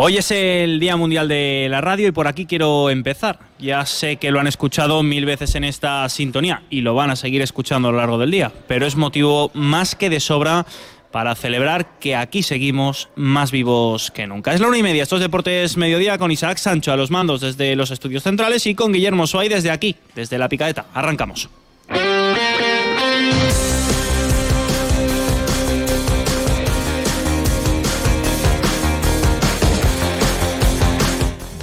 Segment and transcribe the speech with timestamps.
[0.00, 3.40] Hoy es el Día Mundial de la Radio y por aquí quiero empezar.
[3.58, 7.16] Ya sé que lo han escuchado mil veces en esta sintonía y lo van a
[7.16, 10.66] seguir escuchando a lo largo del día, pero es motivo más que de sobra
[11.10, 14.54] para celebrar que aquí seguimos más vivos que nunca.
[14.54, 17.74] Es la una y media, estos Deportes Mediodía con Isaac Sancho a los mandos desde
[17.74, 20.86] los estudios centrales y con Guillermo Suárez desde aquí, desde la picadeta.
[20.94, 21.48] Arrancamos.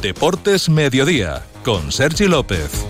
[0.05, 2.85] Deportes Mediodía con Sergi López.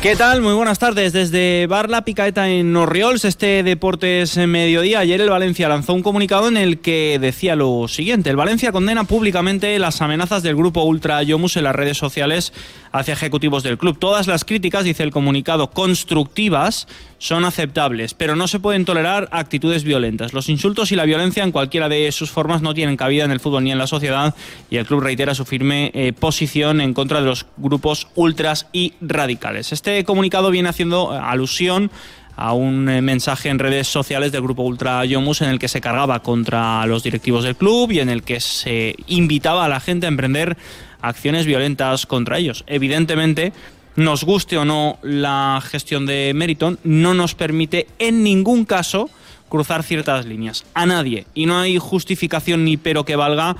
[0.00, 0.40] ¿Qué tal?
[0.40, 1.12] Muy buenas tardes.
[1.12, 5.00] Desde Bar La Picaeta en Orriols, este Deportes Mediodía.
[5.00, 8.30] Ayer el Valencia lanzó un comunicado en el que decía lo siguiente.
[8.30, 12.54] El Valencia condena públicamente las amenazas del grupo Ultra Yomus en las redes sociales
[12.92, 13.98] hacia ejecutivos del club.
[13.98, 16.88] Todas las críticas, dice el comunicado, constructivas
[17.18, 20.32] son aceptables, pero no se pueden tolerar actitudes violentas.
[20.32, 23.40] Los insultos y la violencia en cualquiera de sus formas no tienen cabida en el
[23.40, 24.34] fútbol ni en la sociedad
[24.70, 28.94] y el club reitera su firme eh, posición en contra de los grupos ultras y
[29.00, 29.72] radicales.
[29.72, 31.90] Este comunicado viene haciendo eh, alusión
[32.38, 35.80] a un eh, mensaje en redes sociales del grupo Ultra Yomus en el que se
[35.80, 40.06] cargaba contra los directivos del club y en el que se invitaba a la gente
[40.06, 40.56] a emprender
[41.00, 42.64] acciones violentas contra ellos.
[42.66, 43.52] Evidentemente,
[43.96, 49.10] nos guste o no la gestión de Meriton, no nos permite en ningún caso
[49.48, 50.64] cruzar ciertas líneas.
[50.74, 51.26] A nadie.
[51.34, 53.56] Y no hay justificación ni pero que valga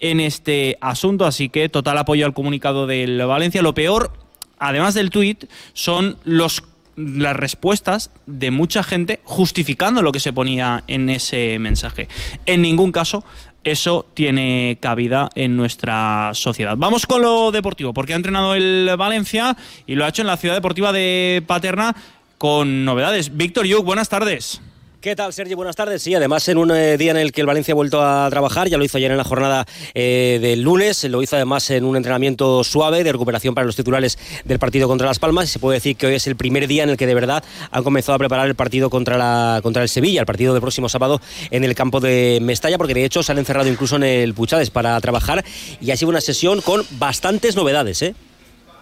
[0.00, 1.26] en este asunto.
[1.26, 3.62] Así que total apoyo al comunicado del Valencia.
[3.62, 4.12] Lo peor,
[4.58, 6.62] además del tuit, son los
[6.94, 12.08] las respuestas de mucha gente justificando lo que se ponía en ese mensaje.
[12.44, 13.24] En ningún caso
[13.64, 16.74] eso tiene cabida en nuestra sociedad.
[16.76, 20.36] Vamos con lo deportivo, porque ha entrenado el Valencia y lo ha hecho en la
[20.36, 21.94] ciudad deportiva de Paterna
[22.38, 23.36] con novedades.
[23.36, 24.60] Víctor Yuk, buenas tardes.
[25.02, 25.56] ¿Qué tal, Sergio?
[25.56, 26.00] Buenas tardes.
[26.00, 28.68] Sí, además en un eh, día en el que el Valencia ha vuelto a trabajar,
[28.68, 31.96] ya lo hizo ayer en la jornada eh, del lunes, lo hizo además en un
[31.96, 35.96] entrenamiento suave de recuperación para los titulares del partido contra Las Palmas se puede decir
[35.96, 38.46] que hoy es el primer día en el que de verdad han comenzado a preparar
[38.46, 41.98] el partido contra, la, contra el Sevilla, el partido del próximo sábado en el campo
[41.98, 45.44] de Mestalla, porque de hecho se han encerrado incluso en el Puchades para trabajar
[45.80, 48.02] y ha sido una sesión con bastantes novedades.
[48.02, 48.14] ¿eh?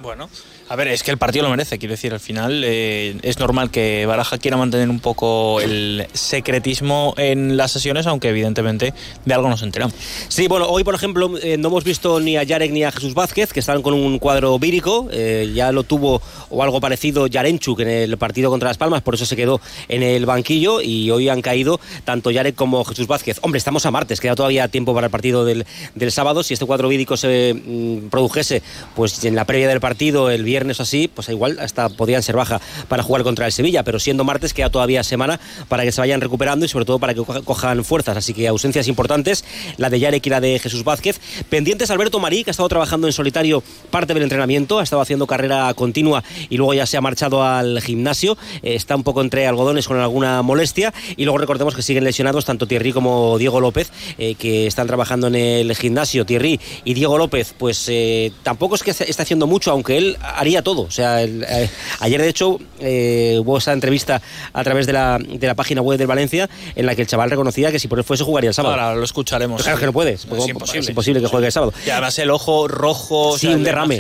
[0.00, 0.28] Bueno,
[0.70, 3.72] a ver, es que el partido lo merece, quiero decir, al final eh, es normal
[3.72, 8.94] que Baraja quiera mantener un poco el secretismo en las sesiones, aunque evidentemente
[9.24, 9.96] de algo nos enteramos.
[10.28, 13.14] Sí, bueno, hoy por ejemplo eh, no hemos visto ni a Yarek ni a Jesús
[13.14, 17.80] Vázquez, que están con un cuadro vírico, eh, ya lo tuvo o algo parecido Yarenchuk
[17.80, 21.28] en el partido contra Las Palmas, por eso se quedó en el banquillo y hoy
[21.28, 23.40] han caído tanto Yarek como Jesús Vázquez.
[23.42, 25.66] Hombre, estamos a martes, queda todavía tiempo para el partido del,
[25.96, 28.62] del sábado, si este cuadro vírico se mm, produjese
[28.94, 32.36] pues en la previa del partido el viernes viernes así, pues igual hasta podrían ser
[32.36, 36.02] baja para jugar contra el Sevilla, pero siendo martes queda todavía semana para que se
[36.02, 38.16] vayan recuperando y sobre todo para que cojan fuerzas.
[38.18, 39.44] Así que ausencias importantes,
[39.78, 41.18] la de Yarek y la de Jesús Vázquez.
[41.48, 45.26] Pendientes Alberto Marí, que ha estado trabajando en solitario parte del entrenamiento, ha estado haciendo
[45.26, 48.36] carrera continua y luego ya se ha marchado al gimnasio.
[48.62, 50.92] Eh, está un poco entre algodones con alguna molestia.
[51.16, 55.28] Y luego recordemos que siguen lesionados tanto Thierry como Diego López, eh, que están trabajando
[55.28, 56.26] en el gimnasio.
[56.26, 60.49] Thierry y Diego López, pues eh, tampoco es que esté haciendo mucho, aunque él haría
[60.62, 60.82] todo.
[60.82, 64.20] O sea, eh, ayer de hecho eh, hubo esa entrevista
[64.52, 67.30] a través de la, de la, página web del Valencia en la que el chaval
[67.30, 68.74] reconocía que si por él fuese jugaría el sábado.
[68.74, 69.62] Ahora lo escucharemos.
[69.62, 70.24] claro que no puedes.
[70.24, 70.80] Es imposible.
[70.80, 71.72] Es imposible que juegue el sábado.
[71.86, 73.38] Y además el ojo rojo.
[73.38, 73.96] Sí, un derrame.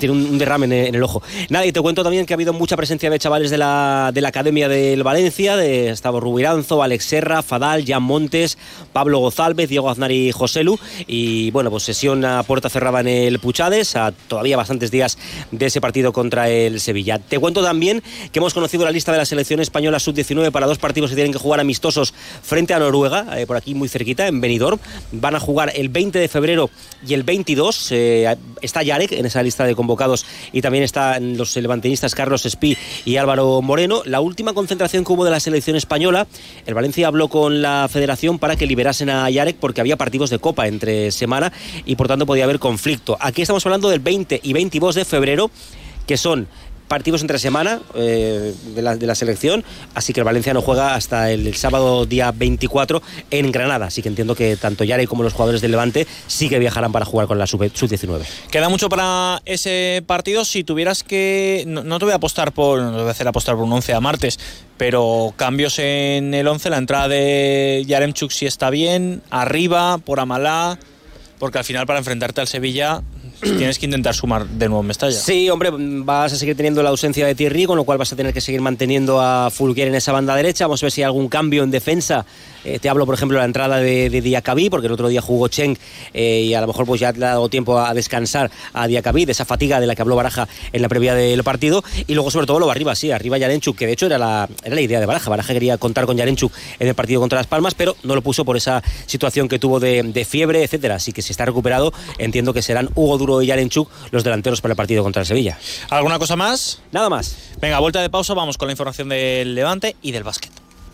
[0.00, 1.22] Tiene un, derrame en, el ojo.
[1.48, 4.20] Nada, y te cuento también que ha habido mucha presencia de chavales de la, de
[4.20, 8.58] la Academia del Valencia, de Estado Rubiranzo, Alex Serra, Fadal, Jan Montes,
[8.92, 10.78] Pablo Gozálvez, Diego Aznar y Joselu.
[11.06, 15.18] Y bueno, pues sesión a puerta cerrada en el Puchades, a todavía bastantes días
[15.50, 17.18] de ese partido contra el Sevilla.
[17.18, 20.78] Te cuento también que hemos conocido la lista de la selección española sub-19 para dos
[20.78, 24.40] partidos que tienen que jugar amistosos frente a Noruega, eh, por aquí muy cerquita, en
[24.40, 24.78] Benidorm.
[25.12, 26.70] Van a jugar el 20 de febrero
[27.06, 27.88] y el 22.
[27.92, 32.76] Eh, está Yarek en esa lista de convocados y también están los levantinistas Carlos Espí
[33.04, 34.02] y Álvaro Moreno.
[34.04, 36.26] La última concentración que hubo de la selección española,
[36.66, 40.38] el Valencia habló con la federación para que liberasen a Yarek porque había partidos de
[40.38, 41.52] Copa entre semana
[41.84, 43.16] y por tanto podía haber conflicto.
[43.20, 45.50] Aquí estamos hablando del 20 y 22 de febrero
[46.06, 46.48] que son
[46.88, 49.64] partidos entre semana eh, de, la, selección,
[49.94, 54.08] así que el Valencia no juega hasta el, sábado día 24 en Granada, así que
[54.08, 57.38] entiendo que tanto Yare como los jugadores del Levante sí que viajarán para jugar con
[57.38, 58.22] la sub-19.
[58.50, 62.90] Queda mucho para ese partido, si tuvieras que, no, te voy a apostar por, no
[62.92, 64.38] te voy a hacer apostar por un 11 a martes,
[64.76, 70.78] pero cambios en el 11, la entrada de Yaremchuk si está bien, arriba, por Amalá,
[71.38, 73.02] porque al final para enfrentarte al Sevilla
[73.40, 75.16] tienes que intentar sumar de nuevo en Mestalla.
[75.16, 78.16] Sí, hombre, vas a seguir teniendo la ausencia de Thierry, con lo cual vas a
[78.16, 80.66] tener que seguir manteniendo a Fulguer en esa banda derecha.
[80.66, 82.26] Vamos a ver si hay algún cambio en defensa.
[82.64, 85.20] Eh, te hablo, por ejemplo, de la entrada de, de Diacabí, porque el otro día
[85.20, 85.76] jugó Cheng
[86.12, 89.24] eh, y a lo mejor pues ya le ha dado tiempo a descansar a Diacabí,
[89.24, 91.84] de esa fatiga de la que habló Baraja en la previa del partido.
[92.06, 94.74] Y luego, sobre todo, lo arriba, sí, arriba Yarenchuk, que de hecho era la, era
[94.74, 95.30] la idea de Baraja.
[95.30, 98.44] Baraja quería contar con Yarenchuk en el partido contra Las Palmas, pero no lo puso
[98.44, 100.96] por esa situación que tuvo de, de fiebre, etcétera.
[100.96, 104.72] Así que si está recuperado, entiendo que serán Hugo Duro y Yarenchuk los delanteros para
[104.72, 105.58] el partido contra el Sevilla.
[105.90, 106.80] ¿Alguna cosa más?
[106.92, 107.36] Nada más.
[107.60, 110.55] Venga, vuelta de pausa, vamos con la información del Levante y del básquet.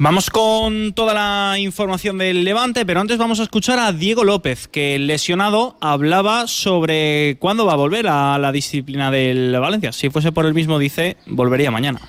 [0.00, 4.68] Vamos con toda la información del Levante, pero antes vamos a escuchar a Diego López,
[4.68, 9.90] que lesionado hablaba sobre cuándo va a volver a la disciplina del Valencia.
[9.90, 12.00] Si fuese por el mismo, dice, volvería mañana.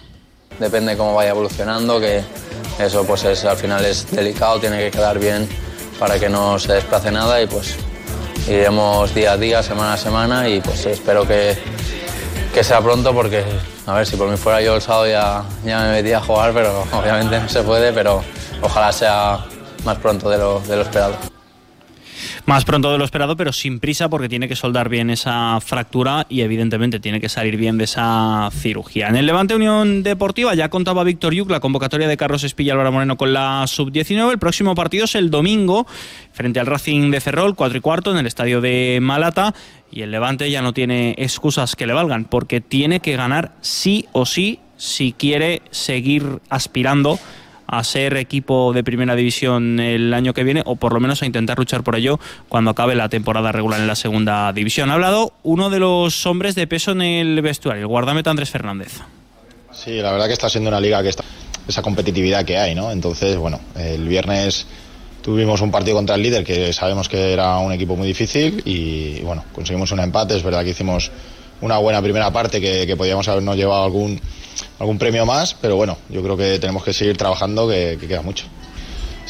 [0.60, 2.22] Depende cómo vaya evolucionando, que
[2.78, 5.50] eso pues es, al final es delicado, tiene que quedar bien
[5.98, 7.76] para que no se desplace nada y pues
[8.48, 11.58] iremos día a día, semana a semana y pues espero que,
[12.54, 13.44] que sea pronto porque
[13.86, 16.54] a ver, si por mí fuera yo el sábado ya, ya me metía a jugar,
[16.54, 18.24] pero obviamente no se puede, pero
[18.62, 19.40] ojalá sea
[19.84, 21.29] más pronto de lo, de lo esperado.
[22.50, 26.26] Más pronto de lo esperado, pero sin prisa porque tiene que soldar bien esa fractura
[26.30, 29.08] y evidentemente tiene que salir bien de esa cirugía.
[29.08, 32.92] En el Levante Unión Deportiva ya contaba Víctor Yuk la convocatoria de Carlos Espilla Álvaro
[32.92, 34.32] Moreno con la sub-19.
[34.32, 35.86] El próximo partido es el domingo
[36.34, 39.54] frente al Racing de Ferrol, 4 y cuarto en el estadio de Malata.
[39.92, 44.08] Y el Levante ya no tiene excusas que le valgan porque tiene que ganar sí
[44.12, 47.20] o sí si quiere seguir aspirando
[47.72, 51.26] a ser equipo de primera división el año que viene o por lo menos a
[51.26, 54.90] intentar luchar por ello cuando acabe la temporada regular en la segunda división.
[54.90, 59.00] Ha hablado uno de los hombres de peso en el vestuario, el guardameta Andrés Fernández.
[59.72, 61.24] Sí, la verdad que está siendo una liga que está
[61.68, 62.92] esa competitividad que hay, ¿no?
[62.92, 64.66] Entonces, bueno, el viernes
[65.22, 69.22] tuvimos un partido contra el líder que sabemos que era un equipo muy difícil y
[69.22, 71.12] bueno, conseguimos un empate, es verdad que hicimos
[71.62, 74.20] una buena primera parte que, que podíamos habernos llevado algún
[74.80, 78.22] algún premio más, pero bueno, yo creo que tenemos que seguir trabajando, que, que queda
[78.22, 78.46] mucho.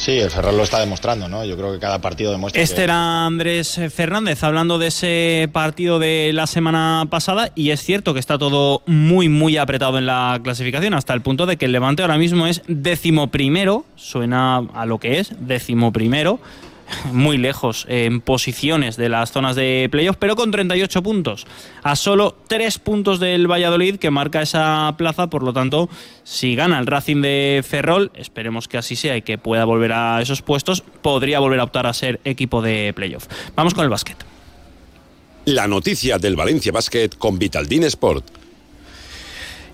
[0.00, 1.44] Sí, el Ferrer lo está demostrando, ¿no?
[1.44, 2.62] Yo creo que cada partido demuestra.
[2.62, 2.82] Este que...
[2.84, 8.20] era Andrés Fernández hablando de ese partido de la semana pasada y es cierto que
[8.20, 12.00] está todo muy, muy apretado en la clasificación hasta el punto de que el Levante
[12.00, 16.40] ahora mismo es decimoprimero, suena a lo que es, decimoprimero
[17.12, 21.46] muy lejos en posiciones de las zonas de playoff, pero con 38 puntos,
[21.82, 25.88] a solo 3 puntos del Valladolid que marca esa plaza, por lo tanto,
[26.24, 30.20] si gana el Racing de Ferrol, esperemos que así sea y que pueda volver a
[30.20, 33.26] esos puestos, podría volver a optar a ser equipo de playoff.
[33.54, 34.16] Vamos con el básquet.
[35.46, 38.39] La noticia del Valencia Basket con Vitaldin Sport.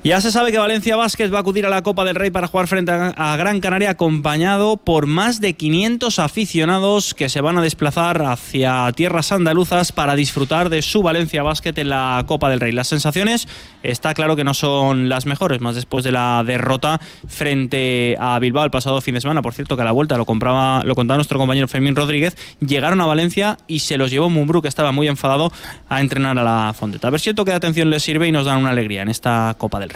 [0.07, 2.47] Ya se sabe que Valencia Vázquez va a acudir a la Copa del Rey para
[2.47, 7.61] jugar frente a Gran Canaria acompañado por más de 500 aficionados que se van a
[7.61, 12.71] desplazar hacia tierras andaluzas para disfrutar de su Valencia Basket en la Copa del Rey.
[12.71, 13.49] Las sensaciones
[13.83, 18.65] está claro que no son las mejores, más después de la derrota frente a Bilbao
[18.65, 19.43] el pasado fin de semana.
[19.43, 23.01] Por cierto, que a la vuelta lo, compraba, lo contaba nuestro compañero Fermín Rodríguez, llegaron
[23.01, 25.51] a Valencia y se los llevó Mumbrú, que estaba muy enfadado
[25.89, 27.09] a entrenar a la Fonteta.
[27.09, 29.53] A ver si el toque atención les sirve y nos dan una alegría en esta
[29.59, 29.96] Copa del Rey.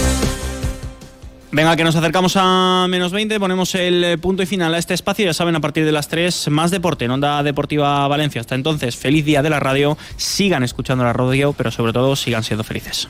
[1.53, 5.25] Venga, que nos acercamos a menos 20, ponemos el punto y final a este espacio.
[5.25, 8.39] Ya saben, a partir de las 3, más deporte en Onda Deportiva Valencia.
[8.39, 9.97] Hasta entonces, feliz día de la radio.
[10.15, 13.09] Sigan escuchando la radio, pero sobre todo sigan siendo felices.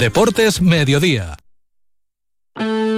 [0.00, 1.39] Deportes Mediodía.